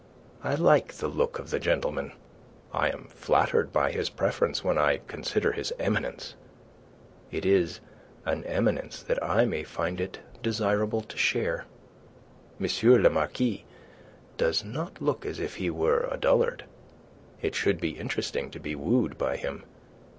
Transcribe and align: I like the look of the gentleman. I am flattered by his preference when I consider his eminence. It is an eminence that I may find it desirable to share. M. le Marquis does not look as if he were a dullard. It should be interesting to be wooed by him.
I 0.43 0.55
like 0.55 0.93
the 0.93 1.07
look 1.07 1.37
of 1.37 1.51
the 1.51 1.59
gentleman. 1.59 2.13
I 2.73 2.89
am 2.89 3.05
flattered 3.11 3.71
by 3.71 3.91
his 3.91 4.09
preference 4.09 4.63
when 4.63 4.75
I 4.79 5.01
consider 5.07 5.51
his 5.51 5.71
eminence. 5.77 6.33
It 7.29 7.45
is 7.45 7.81
an 8.25 8.43
eminence 8.45 9.03
that 9.03 9.23
I 9.23 9.45
may 9.45 9.61
find 9.63 10.01
it 10.01 10.17
desirable 10.41 11.01
to 11.01 11.17
share. 11.19 11.65
M. 12.59 12.67
le 12.81 13.11
Marquis 13.11 13.63
does 14.37 14.65
not 14.65 14.99
look 14.99 15.23
as 15.23 15.39
if 15.39 15.57
he 15.57 15.69
were 15.69 16.07
a 16.09 16.17
dullard. 16.17 16.63
It 17.43 17.53
should 17.53 17.79
be 17.79 17.91
interesting 17.91 18.49
to 18.49 18.59
be 18.59 18.73
wooed 18.73 19.19
by 19.19 19.37
him. 19.37 19.63